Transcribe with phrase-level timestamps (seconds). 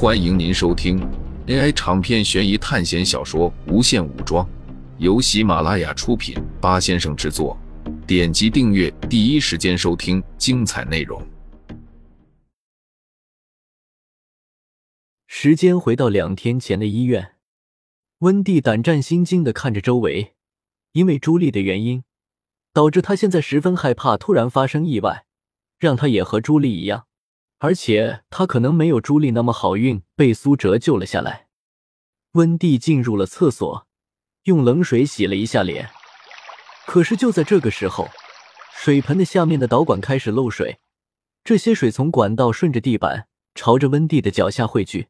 [0.00, 0.96] 欢迎您收听
[1.48, 4.46] AI 长篇悬疑探险小说《无限武装》，
[4.98, 7.58] 由喜马拉雅出品，八先生制作。
[8.06, 11.20] 点击订阅，第一时间收听精彩内容。
[15.26, 17.32] 时间回到两天前的医院，
[18.20, 20.36] 温蒂胆战心惊的看着周围，
[20.92, 22.04] 因为朱莉的原因，
[22.72, 25.24] 导致他现在十分害怕突然发生意外，
[25.80, 27.06] 让他也和朱莉一样。
[27.58, 31.48] 而且他可能没有朱莉那么好运，被苏哲救了下来。
[32.32, 33.86] 温蒂进入了厕所，
[34.44, 35.90] 用冷水洗了一下脸。
[36.86, 38.08] 可是就在这个时候，
[38.76, 40.78] 水盆的下面的导管开始漏水，
[41.42, 45.08] 这些水从管道顺着地板朝着温蒂的脚下汇聚。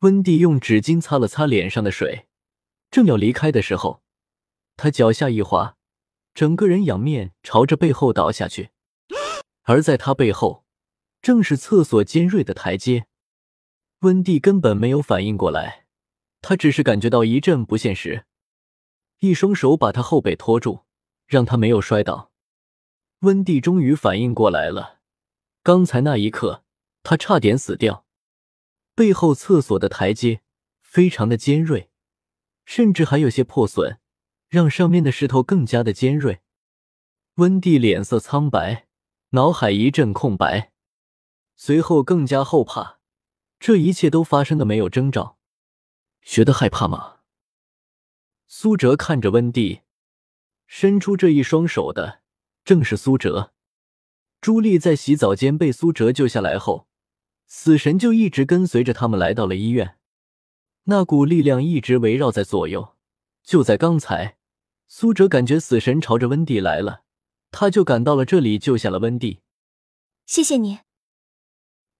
[0.00, 2.26] 温蒂用纸巾擦了擦脸上的水，
[2.90, 4.02] 正要离开的时候，
[4.76, 5.76] 他脚下一滑，
[6.34, 8.68] 整个人仰面朝着背后倒下去，
[9.62, 10.65] 而在他背后。
[11.26, 13.08] 正是厕所尖锐的台阶，
[14.02, 15.86] 温蒂根本没有反应过来，
[16.40, 18.26] 他只是感觉到一阵不现实，
[19.18, 20.84] 一双手把他后背拖住，
[21.26, 22.30] 让他没有摔倒。
[23.22, 25.00] 温蒂终于反应过来了，
[25.64, 26.62] 刚才那一刻
[27.02, 28.06] 他差点死掉。
[28.94, 30.42] 背后厕所的台阶
[30.80, 31.90] 非常的尖锐，
[32.64, 33.98] 甚至还有些破损，
[34.48, 36.42] 让上面的石头更加的尖锐。
[37.34, 38.86] 温蒂脸色苍白，
[39.30, 40.70] 脑海一阵空白。
[41.56, 42.98] 随后更加后怕，
[43.58, 45.38] 这一切都发生的没有征兆。
[46.22, 47.16] 觉得害怕吗？
[48.46, 49.80] 苏哲看着温蒂，
[50.66, 52.20] 伸出这一双手的
[52.64, 53.52] 正是苏哲。
[54.40, 56.86] 朱莉在洗澡间被苏哲救下来后，
[57.46, 59.96] 死神就一直跟随着他们来到了医院。
[60.84, 62.94] 那股力量一直围绕在左右。
[63.42, 64.36] 就在刚才，
[64.88, 67.02] 苏哲感觉死神朝着温蒂来了，
[67.50, 69.40] 他就赶到了这里救下了温蒂。
[70.26, 70.85] 谢谢你。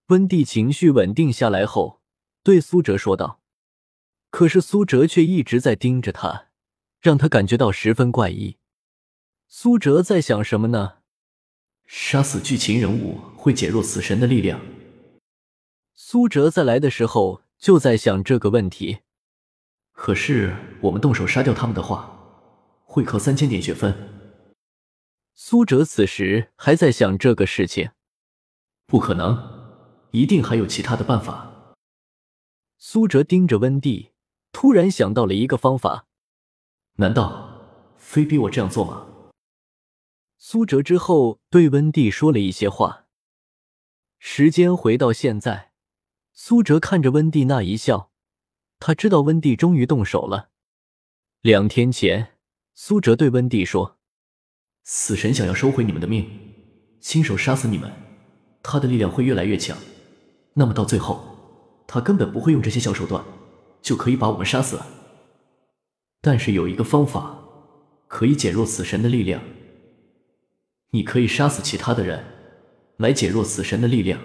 [0.07, 2.01] 温蒂情绪稳定下来后，
[2.41, 3.41] 对苏哲说道
[4.31, 6.47] ：“可是苏哲却一直在盯着他，
[7.01, 8.55] 让他感觉到十分怪异。”
[9.49, 10.99] 苏哲在想什么呢？
[11.85, 14.61] 杀死剧情人物会减弱死神的力量。
[15.93, 18.99] 苏哲在来的时候就在想这个问题。
[19.91, 22.17] 可是我们动手杀掉他们的话，
[22.85, 23.93] 会扣三千点血分。
[25.33, 27.89] 苏哲此时还在想这个事情。
[28.85, 29.56] 不可能。
[30.11, 31.75] 一定还有其他的办法。
[32.77, 34.11] 苏哲盯着温蒂，
[34.51, 36.05] 突然想到了一个方法。
[36.95, 39.07] 难道非逼我这样做吗？
[40.37, 43.05] 苏哲之后对温蒂说了一些话。
[44.19, 45.71] 时间回到现在，
[46.33, 48.11] 苏哲看着温蒂那一笑，
[48.79, 50.49] 他知道温蒂终于动手了。
[51.41, 52.35] 两天前，
[52.73, 53.97] 苏哲对温蒂说
[54.83, 56.27] ：“死神想要收回你们的命，
[56.99, 57.91] 亲手杀死你们，
[58.63, 59.77] 他的力量会越来越强。”
[60.59, 61.23] 那么到最后，
[61.85, 63.23] 他根本不会用这些小手段，
[63.79, 64.79] 就可以把我们杀死。
[66.19, 67.37] 但是有一个方法
[68.07, 69.39] 可以减弱死神的力量，
[70.89, 72.25] 你可以杀死其他的人，
[72.97, 74.19] 来减弱死神的力量。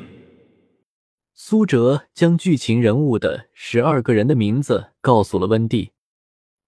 [1.34, 5.91] 苏哲将剧情人物的十二个人的名字告诉了温蒂，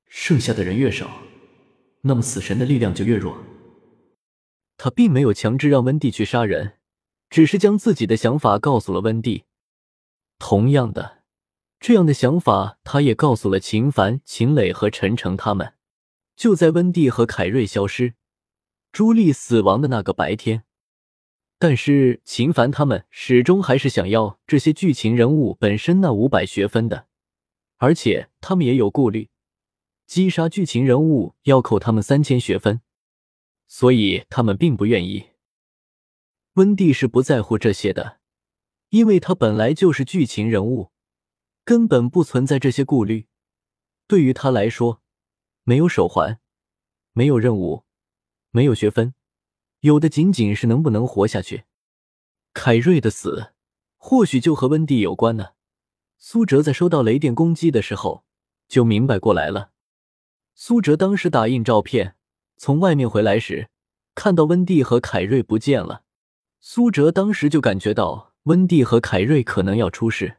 [0.06, 1.08] 剩下的人越少，
[2.02, 3.34] 那么死神的力量就越弱。
[4.76, 6.74] 他并没有强制让温蒂去杀人，
[7.30, 9.44] 只是将自己的想法告诉了温蒂。
[10.46, 11.22] 同样的，
[11.80, 15.72] 这样的想法，他也告诉了秦凡、秦磊和陈诚他们。
[16.36, 18.12] 就在温蒂和凯瑞消失、
[18.92, 20.64] 朱莉死亡的那个白天，
[21.58, 27.06] 但是秦凡他们始终还是想要这些剧情人物本身那五百学分的，
[27.78, 29.30] 而且他们也有顾虑，
[30.06, 32.82] 击杀剧情人物要扣他们三千学分，
[33.66, 35.30] 所以他们并不愿意。
[36.56, 38.18] 温蒂是不在乎这些的。
[38.94, 40.92] 因为他本来就是剧情人物，
[41.64, 43.26] 根本不存在这些顾虑。
[44.06, 45.02] 对于他来说，
[45.64, 46.38] 没有手环，
[47.12, 47.82] 没有任务，
[48.52, 49.12] 没有学分，
[49.80, 51.64] 有的仅仅是能不能活下去。
[52.52, 53.54] 凯瑞的死，
[53.96, 55.54] 或许就和温蒂有关呢。
[56.16, 58.24] 苏哲在收到雷电攻击的时候
[58.68, 59.72] 就明白过来了。
[60.54, 62.14] 苏哲当时打印照片，
[62.56, 63.70] 从外面回来时，
[64.14, 66.04] 看到温蒂和凯瑞不见了，
[66.60, 68.33] 苏哲当时就感觉到。
[68.44, 70.36] 温蒂和凯瑞可能要出事，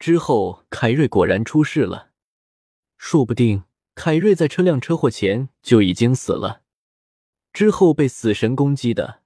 [0.00, 2.10] 之后凯瑞果然出事了，
[2.98, 3.62] 说不定
[3.94, 6.62] 凯瑞在车辆车祸前就已经死了。
[7.52, 9.22] 之后被死神攻击的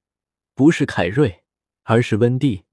[0.55, 1.45] 不是凯瑞，
[1.85, 2.65] 而是温蒂，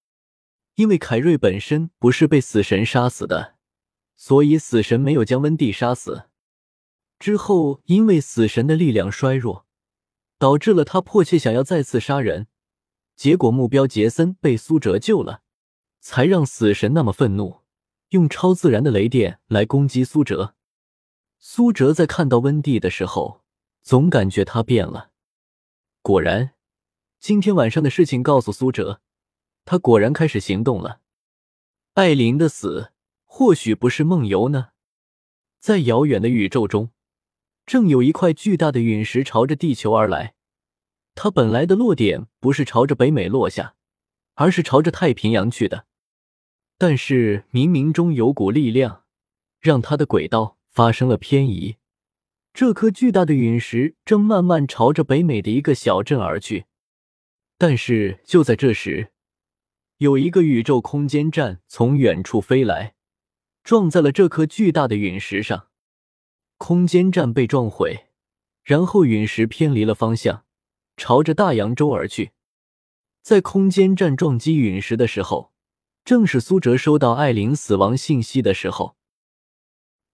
[0.76, 3.56] 因为凯瑞本身不是被死神杀死的，
[4.18, 6.24] 所以死神没有将温蒂杀死。
[7.18, 9.66] 之后因为死神的力量衰弱，
[10.38, 12.48] 导致了他迫切想要再次杀人。
[13.16, 15.42] 结果目标杰森被苏哲救了，
[16.00, 17.62] 才让死神那么愤怒，
[18.10, 20.56] 用超自然的雷电来攻击苏哲。
[21.38, 23.44] 苏哲在看到温蒂的时候，
[23.82, 25.12] 总感觉他变了。
[26.02, 26.52] 果然，
[27.20, 29.02] 今天晚上的事情告诉苏哲，
[29.64, 31.02] 他果然开始行动了。
[31.94, 32.92] 艾琳的死
[33.26, 34.70] 或许不是梦游呢。
[35.60, 36.90] 在遥远的宇宙中，
[37.66, 40.36] 正有一块巨大的陨石朝着地球而来。
[41.16, 43.76] 它本来的落点不是朝着北美落下，
[44.36, 45.86] 而是朝着太平洋去的。
[46.78, 49.04] 但是冥冥中有股力量，
[49.60, 51.78] 让它的轨道发生了偏移。
[52.54, 56.66] 这颗巨大的陨石正慢慢朝着北美的一个小镇而去。
[57.58, 59.12] 但是就在这时，
[59.98, 62.96] 有一个宇宙空间站从远处飞来。
[63.64, 65.70] 撞在了这颗巨大的陨石上，
[66.58, 68.08] 空间站被撞毁，
[68.62, 70.44] 然后陨石偏离了方向，
[70.98, 72.32] 朝着大洋洲而去。
[73.22, 75.54] 在空间站撞击陨石的时候，
[76.04, 78.98] 正是苏哲收到艾琳死亡信息的时候。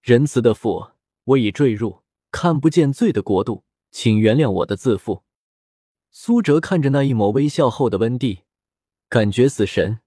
[0.02, 0.92] 仁慈的父，
[1.24, 5.24] 我已坠入看不见罪的国度，请原谅我的自负。
[6.12, 8.44] 苏哲看着那一抹微笑后的温蒂，
[9.10, 10.00] 感觉死神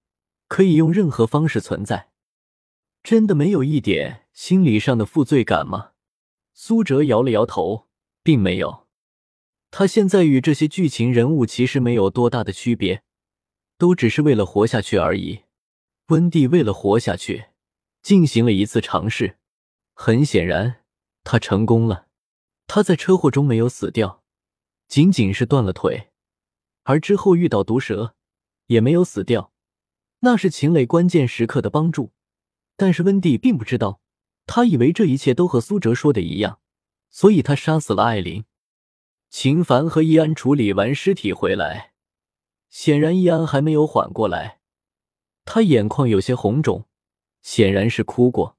[0.49, 2.11] 可以用任何方式存在。
[3.03, 5.91] 真的没有一点心理上的负罪感吗？
[6.55, 7.89] 苏哲摇了摇头，
[8.23, 8.82] 并没有。
[9.73, 13.03] 他现在与这些剧情人物其实没有多大的区别，
[13.79, 15.45] 都只是为了活下去而已。
[16.09, 17.47] 温蒂为了活下去，
[18.03, 19.39] 进行了一次尝试，
[19.95, 20.83] 很显然，
[21.25, 22.07] 他成功了。
[22.67, 24.23] 他在车祸中没有死掉，
[24.89, 26.11] 仅仅是断了腿，
[26.83, 28.15] 而之后遇到毒蛇，
[28.67, 29.55] 也没有死掉，
[30.21, 32.13] 那是秦磊关键时刻的帮助。
[32.77, 34.03] 但是温蒂并不知道，
[34.45, 36.61] 他以为这一切都和苏哲说的一样，
[37.09, 38.45] 所以他杀死了艾琳。
[39.33, 41.95] 秦凡和易安处理完尸体回来，
[42.69, 44.61] 显然易安还没有缓过来，
[45.47, 46.87] 他眼眶有些红肿，
[47.41, 48.59] 显然是哭过。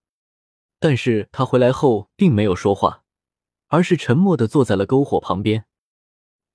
[0.80, 3.04] 但是他回来后并没有说话，
[3.68, 5.66] 而是沉默的坐在了篝火旁边。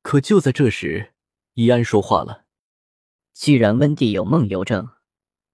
[0.02, 1.14] 可就在这时，
[1.54, 2.44] 易安说话了
[3.32, 4.90] ：“既然温蒂有梦游症，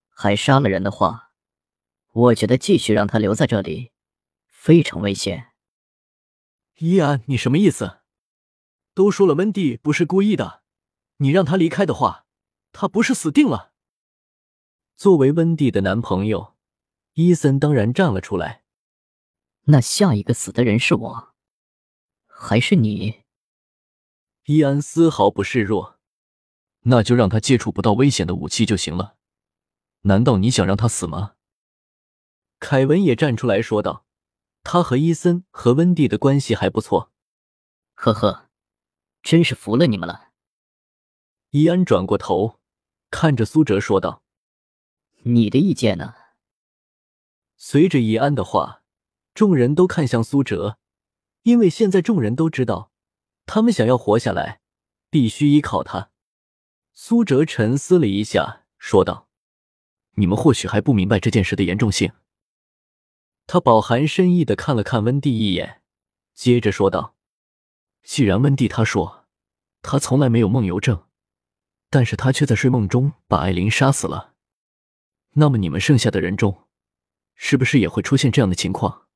[0.08, 1.32] 还杀了人的话。”
[2.12, 3.92] 我觉得继续让他留在这里
[4.46, 5.52] 非常危险。
[6.78, 7.98] 易安，你什么意思？
[8.94, 10.62] 都说了温蒂不是故意的，
[11.16, 12.26] 你让他离开的话，
[12.72, 13.72] 他不是死定了？
[14.96, 16.54] 作为温蒂的男朋友，
[17.14, 18.62] 伊森当然站了出来。
[19.64, 21.34] 那下一个死的人是我，
[22.26, 23.24] 还是你？
[24.44, 25.98] 伊安丝毫不示弱。
[26.86, 29.16] 那就让他接触不到危险的武器就行了。
[30.02, 31.32] 难道你想让他死吗？
[32.60, 34.04] 凯文也站出来说道
[34.62, 37.10] ：“他和伊森和温蒂的关系还不错。”
[37.96, 38.50] 呵呵，
[39.24, 40.28] 真是服了你们了。
[41.50, 42.60] 伊安转过头，
[43.10, 44.22] 看着苏哲说道
[45.24, 46.14] ：“你的意见呢？”
[47.56, 48.82] 随着伊安的话，
[49.32, 50.78] 众人都看向苏哲，
[51.42, 52.92] 因为现在众人都知道，
[53.46, 54.60] 他们想要活下来，
[55.08, 56.10] 必须依靠他。
[56.92, 59.28] 苏哲沉思了一下，说道
[60.16, 62.12] ：“你们或许还不明白这件事的严重性。”
[63.46, 65.82] 他饱含深意的看了看温蒂一眼，
[66.34, 67.13] 接着说道
[68.04, 69.26] ：“既然温蒂他说
[69.82, 71.06] 他从来没有梦游症，
[71.90, 74.34] 但是他却在睡梦中把艾琳杀死了，
[75.32, 76.68] 那么你们剩下的人中，
[77.34, 79.06] 是不是也会出现这样的情况？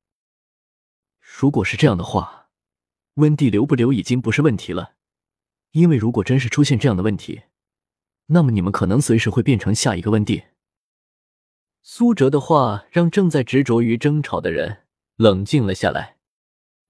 [1.21, 2.49] 如果是这样的话，
[3.15, 4.95] 温蒂留不留已经不是问题了，
[5.71, 7.43] 因为如果真是出现这样的问题，
[8.27, 10.45] 那么你们可能随时会变成下一个温蒂。”
[11.81, 14.85] 苏哲的话让正在执着于争吵的人
[15.15, 16.17] 冷静了下来。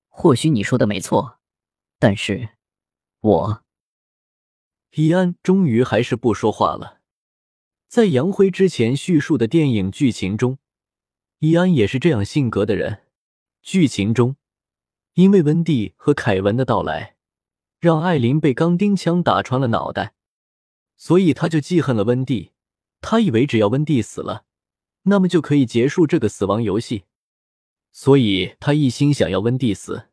[0.08, 1.39] 或许你说的没错，
[2.00, 2.50] 但是，
[3.20, 3.64] 我……
[4.94, 7.02] 伊安终于还是不说话了。
[7.88, 10.58] 在杨辉之前叙述的电影剧情中，
[11.40, 13.04] 伊安也是这样性格的人。
[13.62, 14.38] 剧情中，
[15.14, 17.18] 因为温蒂和凯文的到来，
[17.80, 20.16] 让艾琳被钢钉枪打穿了脑袋，
[20.98, 22.52] 所以他就记恨了温蒂。
[23.02, 24.46] 他以为只要温蒂死了。
[25.04, 27.06] 那么就可以结束这个死亡游戏，
[27.92, 30.09] 所以他一心想要温蒂死，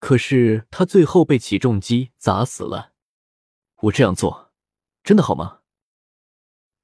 [0.00, 2.92] 可是他最后被起重机砸死了。
[3.82, 4.50] 我这样做
[5.04, 5.60] 真的好吗？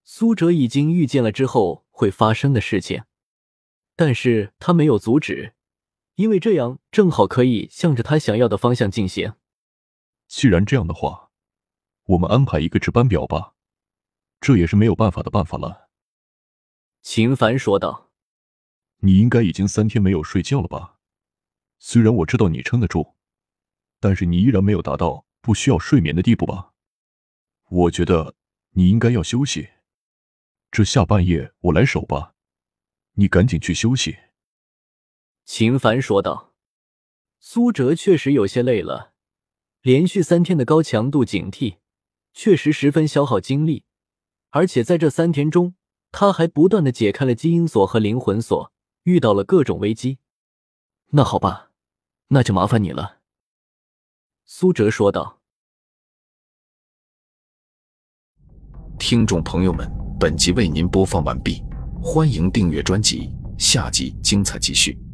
[0.04, 3.02] 苏哲已经预见了之后会发生的事情，
[3.96, 5.54] 但是他没有阻止，
[6.14, 9.34] 因为这样正好可以向着他想要的方向进行。
[10.28, 11.30] 既然这样的话，
[12.04, 13.54] 我们安排一个值班表吧，
[14.40, 15.88] 这也是没有办法的办法了。
[17.02, 18.10] 秦凡说道
[19.02, 20.95] ：“你应该已经三天没有睡觉了吧？
[21.78, 23.14] 虽然我知道你撑得住，
[24.00, 26.72] 但是你依然没有达到不需要睡眠的地步吧？
[27.68, 28.34] 我觉得
[28.70, 29.70] 你应该要休息。
[30.70, 32.34] 这下半夜我来守吧，
[33.14, 34.16] 你赶紧去休息。”
[35.44, 36.54] 秦凡说道。
[37.38, 39.12] 苏哲确实有些累了，
[39.82, 41.76] 连续三天的高强度警惕，
[42.32, 43.84] 确实十分消耗精力。
[44.50, 45.76] 而且在这三天中，
[46.10, 48.72] 他还不断的解开了基因锁和灵魂锁，
[49.04, 50.18] 遇到了各种危机。
[51.10, 51.65] 那好吧，
[52.28, 53.18] 那就麻烦你了。”
[54.44, 55.40] 苏哲说道。
[58.98, 61.62] 听众朋友们，本集为您播放完毕，
[62.02, 65.05] 欢迎订阅专辑，下集精彩继续。